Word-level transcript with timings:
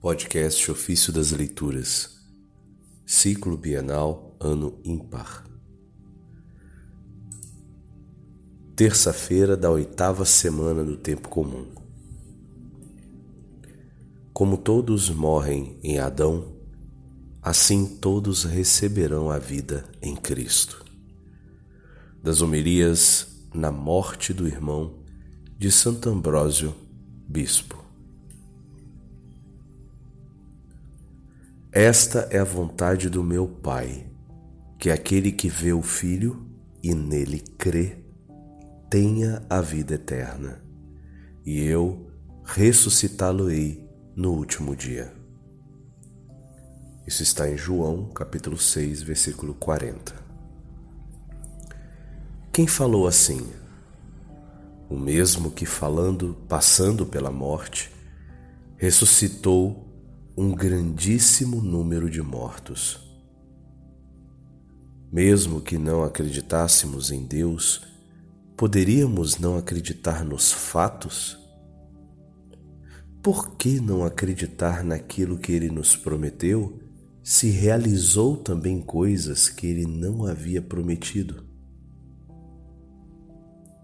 Podcast 0.00 0.70
Ofício 0.70 1.12
das 1.12 1.30
Leituras, 1.30 2.22
Ciclo 3.04 3.54
Bienal, 3.54 4.34
Ano 4.40 4.80
Ímpar. 4.82 5.44
Terça-feira 8.74 9.58
da 9.58 9.70
oitava 9.70 10.24
semana 10.24 10.82
do 10.82 10.96
Tempo 10.96 11.28
Comum. 11.28 11.66
Como 14.32 14.56
todos 14.56 15.10
morrem 15.10 15.78
em 15.82 15.98
Adão, 15.98 16.56
assim 17.42 17.84
todos 17.84 18.44
receberão 18.44 19.30
a 19.30 19.38
vida 19.38 19.84
em 20.00 20.16
Cristo. 20.16 20.82
Das 22.22 22.40
homilias 22.40 23.44
na 23.52 23.70
morte 23.70 24.32
do 24.32 24.48
irmão 24.48 25.04
de 25.58 25.70
Santo 25.70 26.08
Ambrósio, 26.08 26.74
Bispo. 27.28 27.79
Esta 31.72 32.26
é 32.32 32.38
a 32.40 32.44
vontade 32.44 33.08
do 33.08 33.22
meu 33.22 33.46
Pai, 33.46 34.10
que 34.76 34.90
aquele 34.90 35.30
que 35.30 35.48
vê 35.48 35.72
o 35.72 35.82
Filho 35.82 36.44
e 36.82 36.92
nele 36.92 37.38
crê, 37.38 37.96
tenha 38.90 39.40
a 39.48 39.60
vida 39.60 39.94
eterna, 39.94 40.60
e 41.46 41.62
eu 41.62 42.10
ressuscitá-lo-ei 42.44 43.88
no 44.16 44.32
último 44.32 44.74
dia. 44.74 45.12
Isso 47.06 47.22
está 47.22 47.48
em 47.48 47.56
João, 47.56 48.06
capítulo 48.06 48.58
6, 48.58 49.02
versículo 49.02 49.54
40. 49.54 50.12
Quem 52.52 52.66
falou 52.66 53.06
assim? 53.06 53.46
O 54.88 54.96
mesmo 54.96 55.52
que 55.52 55.64
falando, 55.64 56.36
passando 56.48 57.06
pela 57.06 57.30
morte, 57.30 57.92
ressuscitou 58.76 59.89
um 60.36 60.54
grandíssimo 60.54 61.60
número 61.60 62.08
de 62.08 62.22
mortos. 62.22 63.00
Mesmo 65.12 65.60
que 65.60 65.76
não 65.76 66.04
acreditássemos 66.04 67.10
em 67.10 67.26
Deus, 67.26 67.82
poderíamos 68.56 69.38
não 69.38 69.58
acreditar 69.58 70.24
nos 70.24 70.52
fatos? 70.52 71.36
Por 73.22 73.56
que 73.56 73.80
não 73.80 74.04
acreditar 74.04 74.84
naquilo 74.84 75.36
que 75.36 75.52
ele 75.52 75.68
nos 75.68 75.96
prometeu, 75.96 76.78
se 77.22 77.50
realizou 77.50 78.36
também 78.36 78.80
coisas 78.80 79.48
que 79.48 79.66
ele 79.66 79.84
não 79.84 80.24
havia 80.24 80.62
prometido? 80.62 81.44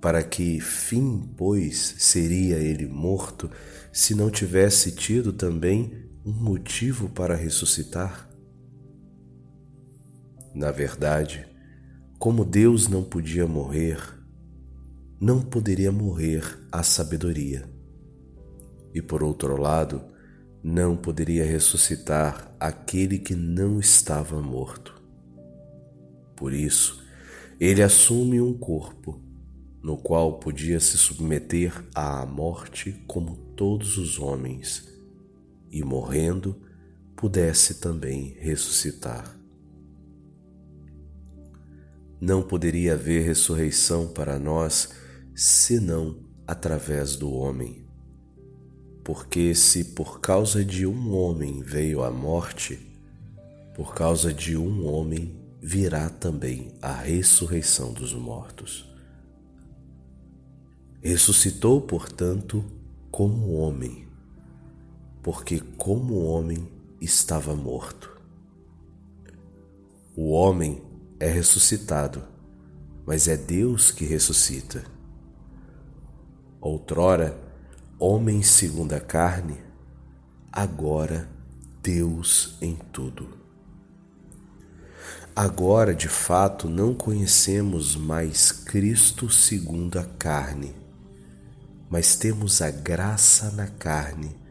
Para 0.00 0.22
que 0.22 0.60
fim, 0.60 1.28
pois, 1.36 1.96
seria 1.98 2.56
ele 2.58 2.86
morto 2.86 3.50
se 3.92 4.14
não 4.14 4.30
tivesse 4.30 4.92
tido 4.92 5.32
também 5.32 6.07
um 6.24 6.32
motivo 6.32 7.08
para 7.08 7.34
ressuscitar? 7.34 8.28
Na 10.54 10.70
verdade, 10.70 11.46
como 12.18 12.44
Deus 12.44 12.88
não 12.88 13.04
podia 13.04 13.46
morrer, 13.46 13.98
não 15.20 15.40
poderia 15.40 15.92
morrer 15.92 16.42
a 16.72 16.82
sabedoria. 16.82 17.68
E 18.92 19.00
por 19.00 19.22
outro 19.22 19.56
lado, 19.56 20.02
não 20.62 20.96
poderia 20.96 21.44
ressuscitar 21.44 22.52
aquele 22.58 23.18
que 23.18 23.34
não 23.34 23.78
estava 23.78 24.40
morto. 24.40 25.00
Por 26.34 26.52
isso, 26.52 27.04
ele 27.60 27.82
assume 27.82 28.40
um 28.40 28.56
corpo 28.56 29.22
no 29.82 29.96
qual 29.96 30.38
podia 30.38 30.80
se 30.80 30.98
submeter 30.98 31.72
à 31.94 32.26
morte 32.26 32.92
como 33.06 33.36
todos 33.54 33.96
os 33.96 34.18
homens 34.18 34.97
e 35.70 35.82
morrendo 35.82 36.56
pudesse 37.16 37.74
também 37.74 38.36
ressuscitar. 38.38 39.36
Não 42.20 42.42
poderia 42.42 42.94
haver 42.94 43.24
ressurreição 43.24 44.08
para 44.08 44.38
nós 44.38 44.90
senão 45.34 46.18
através 46.46 47.16
do 47.16 47.32
homem. 47.32 47.86
Porque 49.04 49.54
se 49.54 49.84
por 49.84 50.20
causa 50.20 50.64
de 50.64 50.86
um 50.86 51.14
homem 51.14 51.60
veio 51.62 52.02
a 52.02 52.10
morte, 52.10 52.78
por 53.74 53.94
causa 53.94 54.32
de 54.32 54.56
um 54.56 54.86
homem 54.86 55.40
virá 55.60 56.08
também 56.10 56.72
a 56.82 56.92
ressurreição 56.92 57.92
dos 57.92 58.12
mortos. 58.14 58.88
Ressuscitou, 61.00 61.80
portanto, 61.80 62.64
como 63.10 63.52
homem 63.54 64.07
porque, 65.22 65.60
como 65.76 66.24
homem, 66.24 66.68
estava 67.00 67.54
morto. 67.54 68.16
O 70.16 70.30
homem 70.30 70.82
é 71.20 71.28
ressuscitado, 71.28 72.24
mas 73.06 73.28
é 73.28 73.36
Deus 73.36 73.90
que 73.90 74.04
ressuscita. 74.04 74.84
Outrora, 76.60 77.38
homem 77.98 78.42
segundo 78.42 78.92
a 78.94 79.00
carne, 79.00 79.56
agora 80.52 81.28
Deus 81.82 82.56
em 82.60 82.74
tudo. 82.92 83.38
Agora, 85.34 85.94
de 85.94 86.08
fato, 86.08 86.68
não 86.68 86.92
conhecemos 86.94 87.94
mais 87.94 88.50
Cristo 88.50 89.30
segundo 89.30 89.98
a 89.98 90.04
carne, 90.04 90.74
mas 91.88 92.16
temos 92.16 92.60
a 92.60 92.72
graça 92.72 93.52
na 93.52 93.68
carne 93.68 94.47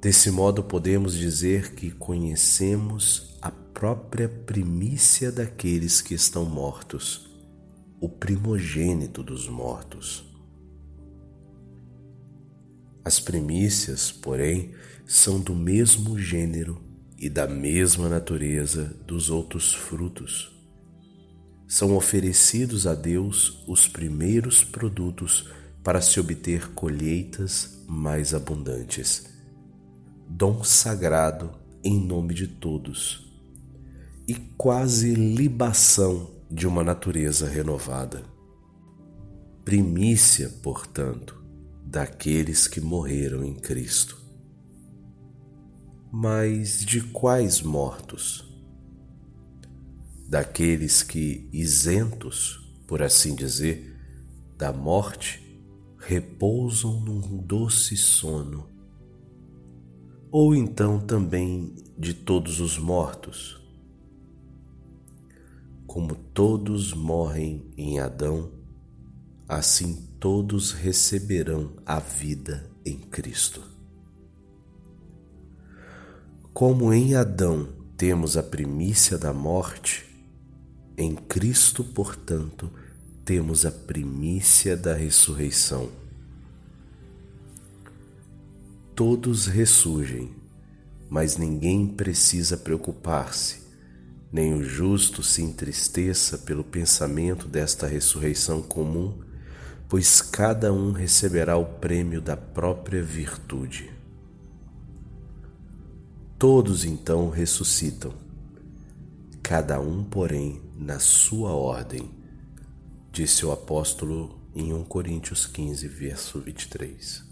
Desse 0.00 0.30
modo, 0.30 0.64
podemos 0.64 1.12
dizer 1.12 1.74
que 1.74 1.90
conhecemos 1.90 3.36
a 3.42 3.50
própria 3.50 4.30
primícia 4.30 5.30
daqueles 5.30 6.00
que 6.00 6.14
estão 6.14 6.46
mortos, 6.46 7.28
o 8.00 8.08
primogênito 8.08 9.22
dos 9.22 9.46
mortos. 9.46 10.24
As 13.04 13.20
primícias, 13.20 14.10
porém, 14.10 14.72
são 15.04 15.38
do 15.38 15.54
mesmo 15.54 16.18
gênero 16.18 16.82
e 17.18 17.28
da 17.28 17.46
mesma 17.46 18.08
natureza 18.08 18.96
dos 19.06 19.28
outros 19.28 19.74
frutos. 19.74 20.50
São 21.68 21.94
oferecidos 21.94 22.86
a 22.86 22.94
Deus 22.94 23.62
os 23.68 23.86
primeiros 23.86 24.64
produtos 24.64 25.50
para 25.84 26.00
se 26.00 26.18
obter 26.18 26.70
colheitas 26.70 27.84
mais 27.86 28.32
abundantes 28.32 29.39
dom 30.32 30.62
sagrado 30.62 31.50
em 31.82 32.00
nome 32.00 32.32
de 32.32 32.46
todos 32.46 33.28
e 34.28 34.34
quase 34.56 35.12
libação 35.12 36.30
de 36.48 36.68
uma 36.68 36.84
natureza 36.84 37.48
renovada. 37.48 38.22
Primícia, 39.64 40.48
portanto, 40.62 41.44
daqueles 41.84 42.68
que 42.68 42.80
morreram 42.80 43.44
em 43.44 43.54
Cristo. 43.54 44.16
Mas 46.12 46.84
de 46.84 47.00
quais 47.00 47.60
mortos? 47.60 48.48
Daqueles 50.28 51.02
que, 51.02 51.50
isentos, 51.52 52.72
por 52.86 53.02
assim 53.02 53.34
dizer, 53.34 53.96
da 54.56 54.72
morte, 54.72 55.60
repousam 55.98 57.00
num 57.00 57.36
doce 57.38 57.96
sono 57.96 58.69
ou 60.30 60.54
então 60.54 61.00
também 61.00 61.74
de 61.98 62.14
todos 62.14 62.60
os 62.60 62.78
mortos. 62.78 63.60
Como 65.86 66.14
todos 66.14 66.92
morrem 66.92 67.70
em 67.76 67.98
Adão, 67.98 68.52
assim 69.48 70.08
todos 70.20 70.72
receberão 70.72 71.72
a 71.84 71.98
vida 71.98 72.70
em 72.84 72.96
Cristo. 72.96 73.62
Como 76.52 76.92
em 76.92 77.14
Adão 77.16 77.68
temos 77.96 78.36
a 78.36 78.42
primícia 78.42 79.18
da 79.18 79.32
morte, 79.32 80.04
em 80.96 81.14
Cristo, 81.14 81.82
portanto, 81.82 82.70
temos 83.24 83.64
a 83.64 83.70
primícia 83.70 84.76
da 84.76 84.94
ressurreição 84.94 85.88
todos 89.00 89.46
ressurgem, 89.46 90.30
mas 91.08 91.38
ninguém 91.38 91.86
precisa 91.86 92.54
preocupar-se, 92.54 93.62
nem 94.30 94.52
o 94.52 94.62
justo 94.62 95.22
se 95.22 95.40
entristeça 95.40 96.36
pelo 96.36 96.62
pensamento 96.62 97.48
desta 97.48 97.86
ressurreição 97.86 98.60
comum, 98.60 99.18
pois 99.88 100.20
cada 100.20 100.70
um 100.70 100.92
receberá 100.92 101.56
o 101.56 101.64
prêmio 101.64 102.20
da 102.20 102.36
própria 102.36 103.02
virtude. 103.02 103.90
Todos 106.38 106.84
então 106.84 107.30
ressuscitam, 107.30 108.12
cada 109.42 109.80
um, 109.80 110.04
porém, 110.04 110.60
na 110.76 110.98
sua 110.98 111.52
ordem, 111.52 112.10
disse 113.10 113.46
o 113.46 113.50
apóstolo 113.50 114.38
em 114.54 114.74
1 114.74 114.84
Coríntios 114.84 115.46
15, 115.46 115.88
verso 115.88 116.38
23. 116.38 117.29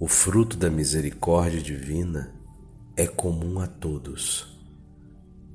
O 0.00 0.06
fruto 0.06 0.56
da 0.56 0.70
misericórdia 0.70 1.60
divina 1.60 2.32
é 2.96 3.04
comum 3.04 3.58
a 3.58 3.66
todos, 3.66 4.46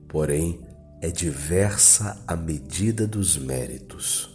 porém 0.10 0.60
é 1.02 1.10
diversa 1.10 2.22
a 2.28 2.36
medida 2.36 3.08
dos 3.08 3.38
méritos. 3.38 4.30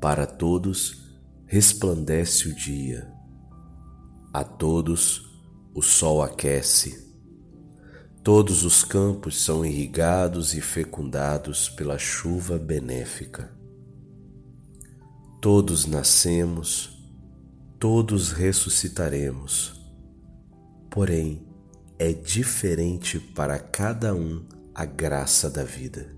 Para 0.00 0.24
todos 0.24 1.14
resplandece 1.44 2.48
o 2.48 2.54
dia, 2.54 3.12
a 4.32 4.42
todos 4.42 5.30
o 5.74 5.82
sol 5.82 6.22
aquece, 6.22 7.06
todos 8.24 8.64
os 8.64 8.82
campos 8.82 9.44
são 9.44 9.62
irrigados 9.62 10.54
e 10.54 10.62
fecundados 10.62 11.68
pela 11.68 11.98
chuva 11.98 12.58
benéfica. 12.58 13.52
Todos 15.38 15.84
nascemos 15.84 16.91
todos 17.82 18.30
ressuscitaremos. 18.30 19.74
Porém, 20.88 21.44
é 21.98 22.12
diferente 22.12 23.18
para 23.18 23.58
cada 23.58 24.14
um 24.14 24.46
a 24.72 24.84
graça 24.84 25.50
da 25.50 25.64
vida. 25.64 26.14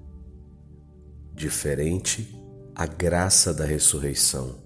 Diferente 1.33 2.39
a 2.75 2.85
graça 2.85 3.55
da 3.55 3.65
ressurreição. 3.65 4.57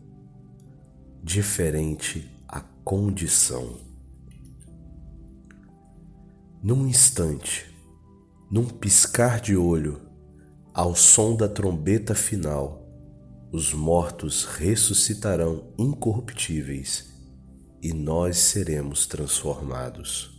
Diferente 1.23 2.29
a 2.49 2.63
condição. 2.83 3.77
Num 6.61 6.85
instante, 6.85 7.73
num 8.51 8.65
piscar 8.65 9.41
de 9.41 9.57
olho, 9.57 10.01
ao 10.75 10.97
som 10.97 11.37
da 11.37 11.49
trombeta 11.49 12.13
final, 12.13 12.88
os 13.51 13.73
mortos 13.73 14.45
ressuscitarão 14.45 15.73
incorruptíveis 15.79 17.15
e 17.83 17.95
nós 17.95 18.37
seremos 18.37 19.07
transformados. 19.07 20.37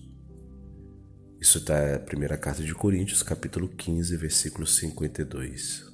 Isso 1.42 1.58
está 1.58 1.94
na 1.94 2.00
primeira 2.00 2.38
carta 2.38 2.62
de 2.62 2.74
Coríntios, 2.76 3.24
capítulo 3.24 3.68
15, 3.68 4.16
versículo 4.16 4.68
52. 4.68 5.90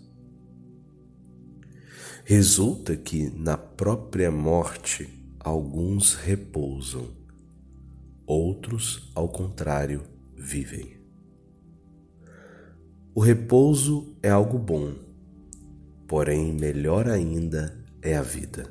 Resulta 2.26 2.98
que 2.98 3.30
na 3.30 3.56
própria 3.56 4.30
morte 4.30 5.08
alguns 5.40 6.16
repousam, 6.16 7.16
outros, 8.26 9.10
ao 9.16 9.30
contrário, 9.30 10.04
vivem. 10.36 11.00
O 13.14 13.22
repouso 13.22 14.18
é 14.22 14.30
algo 14.30 14.58
bom 14.58 15.05
porém 16.08 16.54
melhor 16.54 17.08
ainda 17.08 17.78
é 18.02 18.16
a 18.16 18.22
vida. 18.22 18.70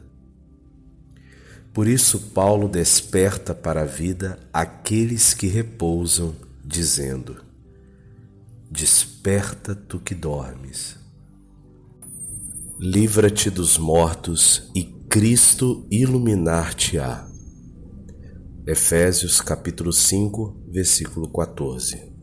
Por 1.73 1.89
isso, 1.89 2.31
Paulo 2.31 2.69
desperta 2.69 3.53
para 3.53 3.83
a 3.83 3.85
vida 3.85 4.39
aqueles 4.53 5.35
que 5.35 5.49
repousam, 5.49 6.35
dizendo: 6.65 7.43
Desperta 8.71 9.75
tu 9.75 9.99
que 9.99 10.15
dormes. 10.15 10.97
Livra-te 12.79 13.51
dos 13.51 13.77
mortos 13.77 14.71
e 14.75 14.85
Cristo 15.09 15.87
iluminar-te-á. 15.91 17.29
Efésios 18.67 19.41
capítulo 19.41 19.93
5, 19.93 20.69
versículo 20.71 21.29
14. 21.29 22.14